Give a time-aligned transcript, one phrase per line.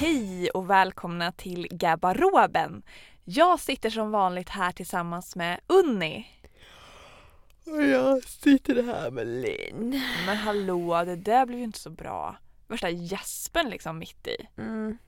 [0.00, 2.82] Hej och välkomna till Garderoben.
[3.24, 6.26] Jag sitter som vanligt här tillsammans med Unni.
[7.66, 10.02] Och jag sitter här med Linn.
[10.26, 12.36] Men hallå, det där blev ju inte så bra.
[12.68, 14.46] Värsta gäspen liksom mitt i.
[14.56, 14.98] Mm.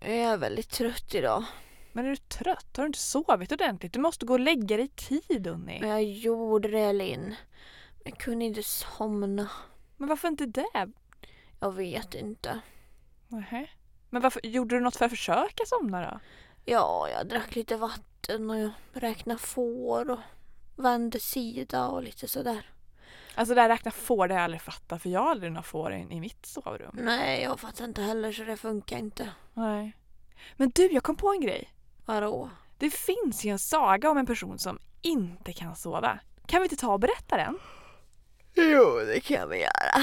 [0.00, 1.44] Jag är väldigt trött idag.
[1.92, 2.76] Men är du trött?
[2.76, 3.92] Har du inte sovit ordentligt?
[3.92, 5.78] Du måste gå och lägga dig i tid Unni.
[5.80, 7.34] Men jag gjorde det Linn.
[8.04, 9.50] Jag kunde inte somna.
[9.96, 10.88] Men varför inte det?
[11.60, 12.60] Jag vet inte.
[13.28, 13.66] Nähä.
[14.10, 16.20] Men varför, gjorde du något för att försöka somna då?
[16.64, 20.18] Ja, jag drack lite vatten och jag räknade får och
[20.76, 22.70] vände sida och lite sådär.
[23.34, 25.62] Alltså det här räkna får det har jag aldrig fattat för jag har aldrig några
[25.62, 26.90] får i, i mitt sovrum.
[26.92, 29.30] Nej, jag fattar inte heller så det funkar inte.
[29.54, 29.96] Nej.
[30.56, 31.72] Men du, jag kom på en grej.
[32.04, 32.50] Vadå?
[32.78, 36.18] Det finns ju en saga om en person som inte kan sova.
[36.46, 37.58] Kan vi inte ta och berätta den?
[38.54, 40.02] Jo, det kan vi göra.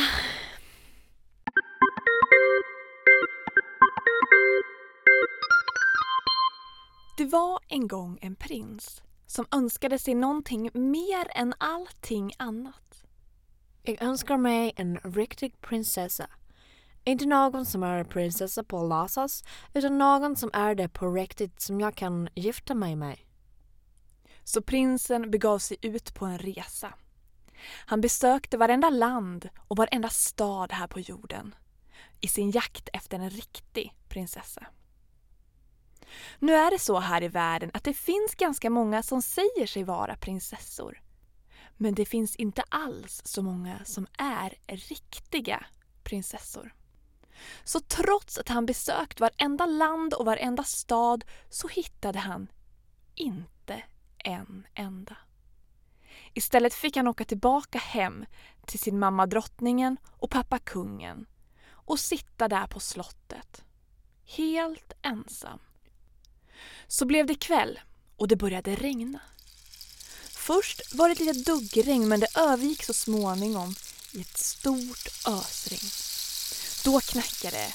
[7.17, 13.03] Det var en gång en prins som önskade sig någonting mer än allting annat.
[13.83, 16.27] Jag önskar mig en riktig prinsessa.
[17.03, 19.43] Inte någon som är prinsessa på låtsas,
[19.73, 23.17] utan någon som är det på riktigt som jag kan gifta mig med.
[24.43, 26.93] Så prinsen begav sig ut på en resa.
[27.85, 31.55] Han besökte varenda land och varenda stad här på jorden
[32.21, 34.67] i sin jakt efter en riktig prinsessa.
[36.39, 39.83] Nu är det så här i världen att det finns ganska många som säger sig
[39.83, 41.01] vara prinsessor.
[41.77, 45.65] Men det finns inte alls så många som är riktiga
[46.03, 46.73] prinsessor.
[47.63, 52.47] Så trots att han besökt varenda land och varenda stad så hittade han
[53.15, 53.83] inte
[54.17, 55.17] en enda.
[56.33, 58.25] Istället fick han åka tillbaka hem
[58.65, 61.25] till sin mamma drottningen och pappa kungen
[61.69, 63.63] och sitta där på slottet.
[64.25, 65.59] Helt ensam.
[66.87, 67.79] Så blev det kväll
[68.17, 69.19] och det började regna.
[70.29, 73.75] Först var det ett litet duggregn men det övergick så småningom
[74.13, 75.89] i ett stort ösregn.
[76.85, 77.73] Då knackade det.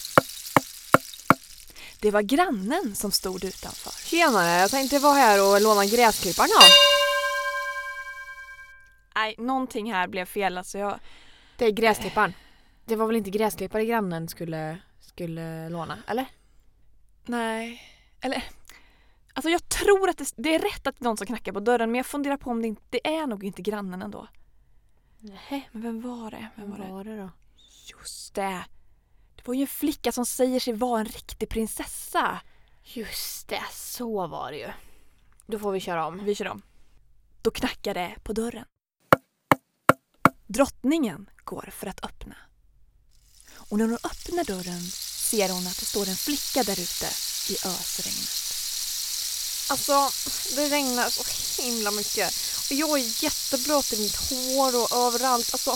[2.01, 3.93] Det var grannen som stod utanför.
[4.07, 6.61] Tjenare, jag tänkte vara här och låna gräsklipparen ja.
[9.15, 10.79] Nej, någonting här blev fel alltså.
[10.79, 10.99] Jag...
[11.57, 12.35] Det är gräsklipparen.
[12.85, 16.27] Det var väl inte gräsklippare grannen skulle, skulle låna, eller?
[17.25, 17.83] Nej,
[18.21, 18.45] eller...
[19.41, 21.99] Alltså jag tror att det, det är rätt att någon som knackar på dörren men
[21.99, 24.29] jag funderar på om det inte det är nog inte grannen ändå.
[25.19, 26.49] Nej, Men vem var det?
[26.57, 26.93] Vem var det?
[26.93, 27.31] var det då?
[27.91, 28.65] Just det.
[29.37, 32.41] Det var ju en flicka som säger sig vara en riktig prinsessa.
[32.83, 34.69] Just det, så var det ju.
[35.47, 36.25] Då får vi köra om.
[36.25, 36.63] Vi kör om.
[37.43, 38.65] Då knackar det på dörren.
[40.47, 42.37] Drottningen går för att öppna.
[43.71, 44.81] Och när hon öppnar dörren
[45.31, 47.07] ser hon att det står en flicka där ute
[47.53, 48.50] i ösregnet.
[49.71, 50.11] Alltså,
[50.57, 51.25] det regnar så
[51.63, 52.29] himla mycket.
[52.71, 55.49] Och jag är jätteblöt i mitt hår och överallt.
[55.53, 55.73] Alltså,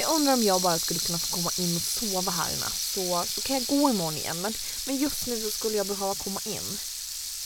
[0.00, 2.80] jag undrar om jag bara skulle kunna få komma in och sova här i natt.
[2.94, 4.40] Så, så kan jag gå imorgon igen.
[4.40, 4.52] Men,
[4.86, 6.66] men just nu så skulle jag behöva komma in.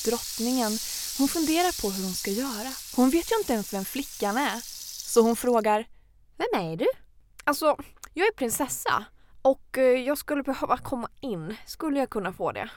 [0.04, 0.78] Drottningen,
[1.18, 2.72] hon funderar på hur hon ska göra.
[2.94, 4.60] Hon vet ju inte ens vem flickan är.
[5.12, 5.88] Så hon frågar
[6.36, 6.86] Vem är du?
[7.44, 7.76] Alltså,
[8.14, 9.04] jag är prinsessa.
[9.42, 11.56] Och eh, jag skulle behöva komma in.
[11.66, 12.70] Skulle jag kunna få det?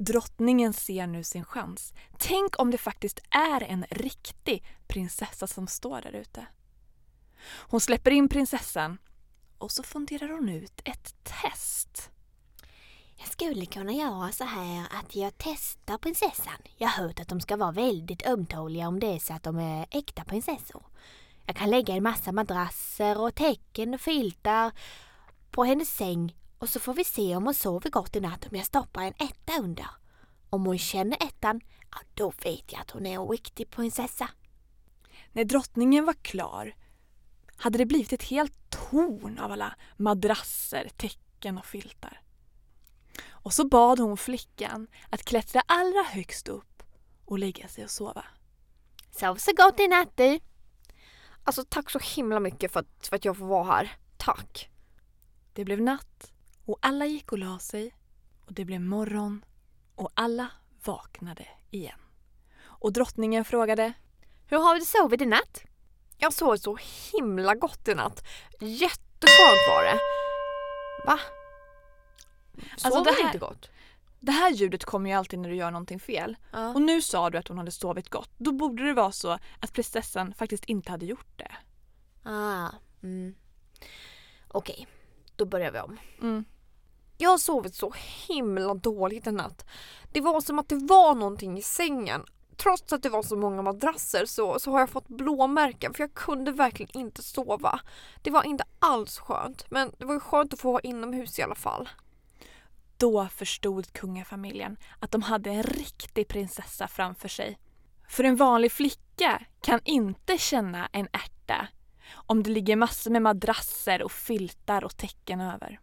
[0.00, 1.94] Drottningen ser nu sin chans.
[2.18, 6.46] Tänk om det faktiskt är en riktig prinsessa som står där ute.
[7.46, 8.98] Hon släpper in prinsessan
[9.58, 12.10] och så funderar hon ut ett test.
[13.16, 16.62] Jag skulle kunna göra så här att jag testar prinsessan.
[16.76, 19.58] Jag har hört att de ska vara väldigt ömtåliga om det är så att de
[19.58, 20.82] är äkta prinsessor.
[21.46, 24.72] Jag kan lägga en massa madrasser och täcken och filtar
[25.50, 28.56] på hennes säng och så får vi se om hon sover gott i natt om
[28.56, 29.86] jag stoppar en etta under.
[30.50, 31.60] Om hon känner ettan,
[31.90, 34.28] ja då vet jag att hon är en riktig prinsessa.
[35.32, 36.76] När drottningen var klar
[37.56, 42.22] hade det blivit ett helt torn av alla madrasser, täcken och filtar.
[43.28, 46.82] Och så bad hon flickan att klättra allra högst upp
[47.24, 48.24] och lägga sig och sova.
[49.10, 50.40] Sov så gott i natt du.
[51.44, 53.92] Alltså tack så himla mycket för att, för att jag får vara här.
[54.16, 54.70] Tack.
[55.52, 56.32] Det blev natt
[56.68, 57.94] och alla gick och la sig
[58.46, 59.44] och det blev morgon
[59.94, 60.50] och alla
[60.84, 61.98] vaknade igen.
[62.60, 63.92] Och drottningen frågade
[64.46, 65.62] Hur har du sovit i natt?
[66.16, 66.78] Jag sov så
[67.12, 68.24] himla gott i natt.
[68.60, 69.98] Jätteskönt var det.
[71.06, 71.18] Va?
[72.76, 73.70] Sov Alltså, det här- inte gott?
[74.20, 76.36] Det här ljudet kommer ju alltid när du gör någonting fel.
[76.52, 76.74] Ja.
[76.74, 78.30] Och nu sa du att hon hade sovit gott.
[78.38, 81.52] Då borde det vara så att prinsessan faktiskt inte hade gjort det.
[82.22, 82.68] Ah,
[83.02, 83.34] mm.
[84.48, 84.86] Okej,
[85.36, 85.98] då börjar vi om.
[86.22, 86.44] Mm.
[87.20, 87.94] Jag har sovit så
[88.28, 89.66] himla dåligt en natt.
[90.12, 92.24] Det var som att det var någonting i sängen.
[92.56, 96.14] Trots att det var så många madrasser så, så har jag fått blåmärken för jag
[96.14, 97.80] kunde verkligen inte sova.
[98.22, 101.42] Det var inte alls skönt men det var ju skönt att få vara inomhus i
[101.42, 101.88] alla fall.
[102.96, 107.58] Då förstod kungafamiljen att de hade en riktig prinsessa framför sig.
[108.08, 111.68] För en vanlig flicka kan inte känna en ärta
[112.14, 115.80] om det ligger massor med madrasser och filtar och täcken över.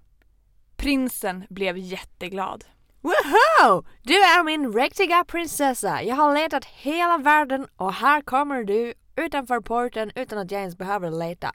[0.75, 2.65] Prinsen blev jätteglad.
[3.01, 3.83] Woho!
[4.03, 6.03] Du är min riktiga prinsessa.
[6.03, 10.77] Jag har letat hela världen och här kommer du utanför porten utan att jag ens
[10.77, 11.51] behöver leta.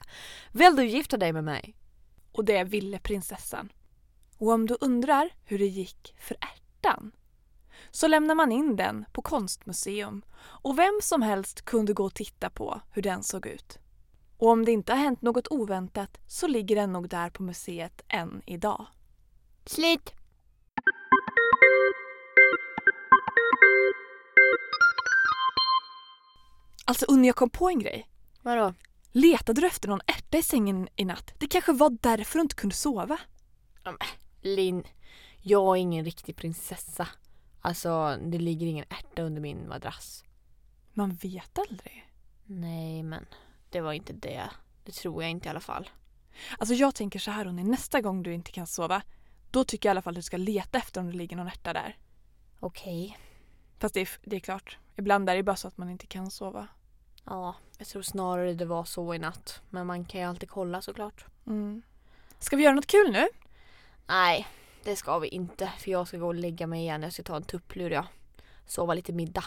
[0.51, 1.75] Vill du gifta dig med mig?
[2.31, 3.71] Och det ville prinsessan.
[4.37, 7.11] Och om du undrar hur det gick för ärtan
[7.91, 12.49] så lämnar man in den på konstmuseum och vem som helst kunde gå och titta
[12.49, 13.79] på hur den såg ut.
[14.37, 18.01] Och om det inte har hänt något oväntat så ligger den nog där på museet
[18.07, 18.85] än idag.
[19.65, 20.13] Slut!
[26.85, 28.09] Alltså Unni, jag kom på en grej.
[28.41, 28.73] Vadå?
[29.11, 31.33] Letade du efter någon ärta i sängen i natt?
[31.37, 33.17] Det kanske var därför du inte kunde sova?
[34.41, 34.83] Linn,
[35.41, 37.07] jag är ingen riktig prinsessa.
[37.61, 40.23] Alltså, det ligger ingen ärta under min madrass.
[40.93, 42.11] Man vet aldrig.
[42.45, 43.25] Nej, men
[43.69, 44.49] det var inte det.
[44.85, 45.89] Det tror jag inte i alla fall.
[46.57, 49.01] Alltså jag tänker så här Unni, nästa gång du inte kan sova
[49.51, 51.47] då tycker jag i alla fall att du ska leta efter om det ligger någon
[51.47, 51.97] ärta där.
[52.59, 53.17] Okej.
[53.79, 56.31] Fast det är, det är klart, ibland är det bara så att man inte kan
[56.31, 56.67] sova.
[57.25, 59.61] Ja, jag tror snarare det var så i natt.
[59.69, 61.25] Men man kan ju alltid kolla såklart.
[61.47, 61.81] Mm.
[62.39, 63.27] Ska vi göra något kul nu?
[64.07, 64.47] Nej,
[64.83, 65.71] det ska vi inte.
[65.77, 67.03] För jag ska gå och lägga mig igen.
[67.03, 68.05] Jag ska ta en tupplur jag.
[68.67, 69.45] Sova lite middag.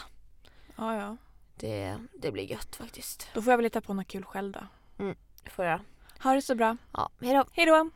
[0.75, 1.17] Ja, ja.
[1.55, 3.27] Det, det blir gött faktiskt.
[3.33, 4.67] Då får jag väl hitta på något kul själv då.
[5.43, 5.79] Det får jag.
[6.23, 6.77] Ha det så bra.
[6.93, 7.45] Ja, hejdå.
[7.51, 7.89] Hej då!